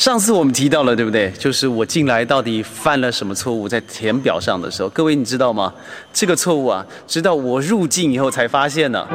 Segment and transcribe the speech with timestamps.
[0.00, 1.30] 上次我们提到了，对不对？
[1.32, 5.70] 就是我进来到底犯了什么错误，在填表上的时候，各位你知道吗？
[6.10, 9.06] 这个错误啊，直到我入境以后才发现呢。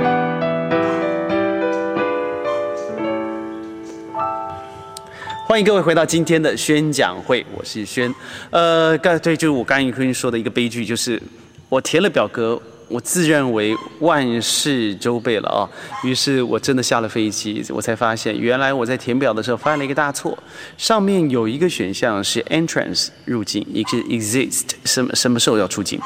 [5.48, 8.14] 欢迎各位回到今天的宣讲会，我是宣。
[8.52, 11.20] 呃，刚对，就是我刚刚跟你说的一个悲剧，就是
[11.68, 12.62] 我填了表格。
[12.88, 15.68] 我自认为万事周备了啊，
[16.04, 20.38] 于是我真的下了飞机，我才发现原来我在填表的时候犯了一个大错。
[20.78, 26.00] 上面有一个选项是 entrance 入境，一个 exist 什么什么时候要出境。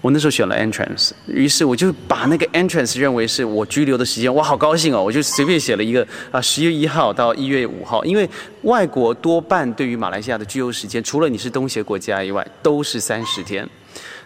[0.00, 8.28] 我那时候选了 entrance，于是我就把那个 entrance 认为是我居留的时间，我好高兴哦，我就随便写了一个啊十月一号到一月五号，因为
[8.62, 13.64] 外国多半对于马来西亚的居留时间，除了你是东协国家以外，都是三十天。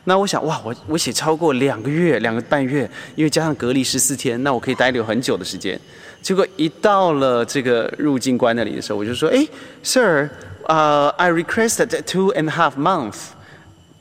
[0.04, 5.78] 那我想，哇，我我写超过两个月、两个半月，因为加上隔离十四天，那我可以待留很久的时间。
[6.22, 9.46] 结果一到了这个入境关那里的时候，我就说，哎
[9.82, 10.28] ，Sir，
[10.66, 13.28] 呃，I requested two and a half months。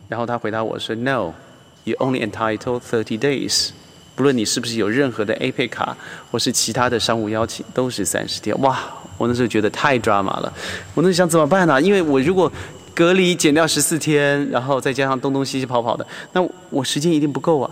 [0.08, 3.70] 然后他回答我说，No，you only entitled thirty days。
[4.16, 5.96] 不论你是不是有任何的 A 配卡
[6.31, 8.58] 或是其他的商务邀请，都是三十天。
[8.62, 8.80] 哇，
[9.18, 10.53] 我那时候觉得太抓马了。
[10.94, 11.81] 我那时候想怎么办呢？
[11.81, 12.50] 因为我如果
[12.96, 17.70] 隔离减掉十四天，然后再加上东东西西跑跑的，那我时间一定不够啊。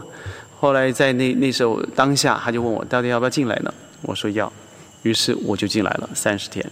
[0.60, 3.74] 后来在那那时候当下，他就问我到底要不要进来呢？
[4.02, 4.52] 我说要，
[5.02, 6.64] 于是我就进来了三十天。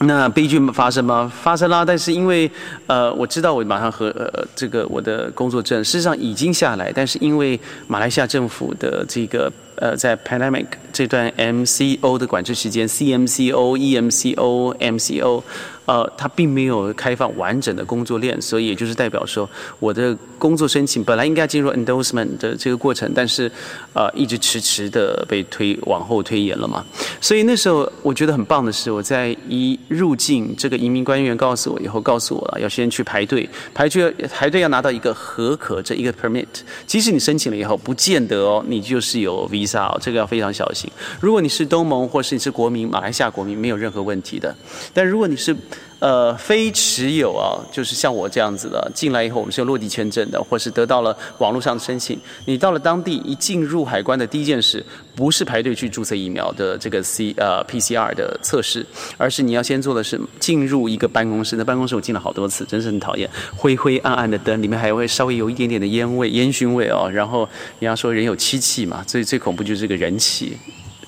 [0.00, 1.30] 那悲剧发生吗？
[1.42, 2.48] 发生啦，但是因为
[2.86, 10.66] 呃，我知道我马上和呃这个我的工作证事实上已经下来，但是因为马来西亚政府的这个呃在 pandemic
[10.98, 15.42] 这段 MCO 的管制时间，CMCO、EMCO、MCO。
[15.86, 23.50] 呃，它并没有开放完整的工作链，所以也就是代表说，我的工作申请本来应该进入 endorsement 的这个过程，但是，
[23.94, 26.84] 呃，一直迟迟的被推往后推延了嘛。
[27.22, 36.44] 所以那时候我觉得很棒的是，我在一入境，这个移民官员告诉我以后，告诉我了要先去排队，排队排队要拿到一个合格这一个 permit，
[36.86, 40.87] 即使你申请了以后，不见得哦，你就是有 visa 哦，这个要非常小心。
[41.20, 44.54] 如果你是东盟或是你是国民，马来西亚国民没有任何问题的，
[44.92, 45.54] 但如果你是
[46.00, 52.16] 呃，非持有啊，就是像我这样子的，进来以后我们是有落地签证的，或是得到了网络上的申请。
[52.44, 54.84] 你到了当地一进入海关的第一件事，
[55.16, 61.56] 不是排队去注册疫苗的这个 C 呃 PCR 的测试，而是你要先做的是进入一个办公室。
[61.56, 67.10] 那办公室我进了好多次，真是很讨厌，灰灰暗暗的灯，里面还会稍微有一点点的烟味、烟熏味哦。
[67.12, 67.40] 然后
[67.80, 70.56] 人家说人有七气嘛，最最恐怖就是这个人气。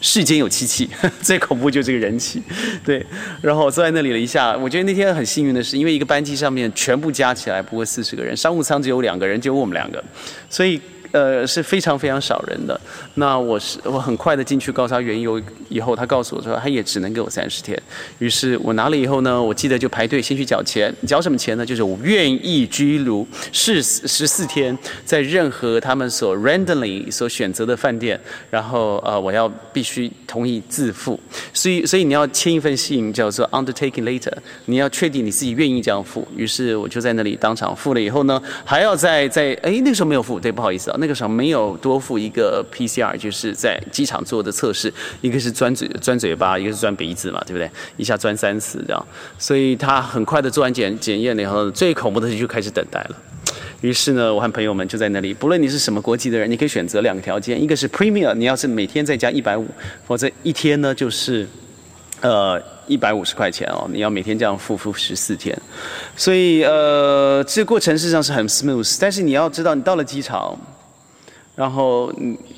[0.00, 0.88] 世间有七气，
[1.20, 2.42] 最恐怖就这个人气，
[2.84, 3.04] 对。
[3.42, 10.02] 然后我坐在那里了一下，我觉得那天很幸运的是，因为一个班机上面全部加起来不过四十个人，商务舱只有两个人，就我们两个，
[10.48, 10.80] 所以。
[11.12, 12.80] 呃，是非常非常少人的。
[13.14, 17.80] 那我是我很快的进去告诉他缘由以后，他告诉我说他也只能给我三十天。
[18.18, 21.66] 于是我拿了以后呢，我记得就排队先去缴钱，缴什么钱呢？
[21.66, 28.18] 就是我愿意居留是十四天，在任何他们所 randomly 所选择的饭店，
[28.50, 31.18] 然后呃我要必须同意自付。
[31.52, 34.32] 所以所以你要签一份信叫做 undertaking later，
[34.66, 36.26] 你要确定你自己愿意这样付。
[36.36, 40.96] 于是我就在那里当场付了以后呢，还要再再哎那个时候没有付，对，不好意思啊。
[41.00, 47.68] 那个时候没有多付一个 PCR，就是在机场做的测试，一个是钻嘴钻嘴巴，一个是钻鼻子嘛，对不对？
[47.96, 49.06] 一下钻三次这样，
[49.38, 53.16] 所以他很快的做完检检验了以后，最恐怖的就开始等待了。
[53.80, 59.66] 于是呢，我和朋友们就在那里，不论你是什么国籍的人，你可以选择两个条件，一个是 Premier，你要是每天再加一百五，
[60.06, 61.48] 否则一天呢就是
[62.20, 65.56] 呃一百五十块钱哦，你要每天这样付付十四天。
[66.14, 70.58] 所以呃，这个过程事实上是很 smooth，但是你要知道，你到了机场。
[71.60, 72.10] 然后，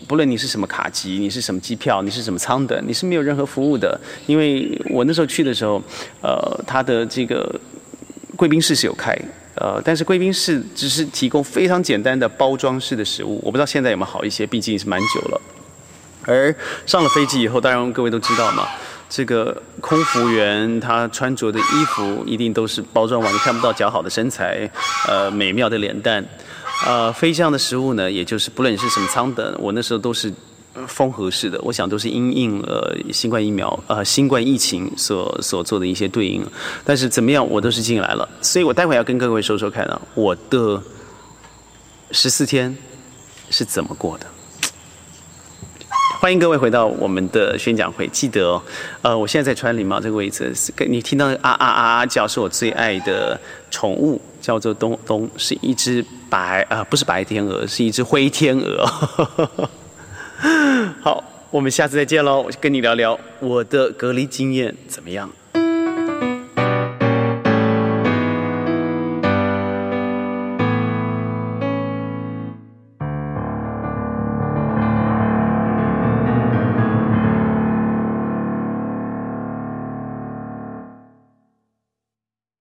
[0.06, 4.00] 不论你是什么卡机，你是什么机票，你是什么舱等，你是没有任何服务的。
[4.26, 5.82] 因为我那时候去的时候，
[6.22, 7.52] 呃，他的这个
[8.36, 9.12] 贵宾室是有开，
[9.56, 13.40] 呃，但是贵宾室只是提供非常简单的包装式的食物。
[13.42, 15.40] 我不知道现在有没有好一些，毕竟是蛮久了。
[16.24, 16.54] 而
[16.86, 18.68] 上了飞机以后，当然各位都知道嘛，
[19.10, 24.70] 这个空服员他穿着的衣服一定都是包装完，你看不到姣好的身材，
[25.08, 26.24] 呃，美妙的脸蛋。
[26.84, 30.32] 呃，飞向的食物呢，也就是不论你是什么舱等，我那时候都是
[30.88, 36.44] 封合式的，我想都是因应呃新冠疫苗呃新冠疫情所所做的一些对应。
[36.84, 40.82] 但是怎么样，我都是进来了，所以我待会要跟各位说说看啊，我的
[42.10, 42.76] 十四天
[43.50, 44.26] 是怎么过的。
[46.22, 48.62] 欢迎各位回到我们的宣讲会，记得哦，
[49.02, 50.54] 呃，我现在在穿礼帽这个位置，
[50.88, 53.36] 你听到啊啊啊啊叫，是我最爱的
[53.72, 58.86] 宠物，叫做东东，是一只白啊，不是白天鹅，是一只灰天鹅。
[61.02, 65.28] 好，我们下次再见喽，我跟你聊聊我的隔离经验怎么样。